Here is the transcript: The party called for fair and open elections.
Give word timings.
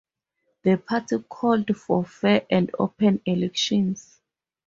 The 0.63 0.77
party 0.77 1.19
called 1.29 1.77
for 1.77 2.03
fair 2.03 2.47
and 2.49 2.71
open 2.79 3.21
elections. 3.23 4.19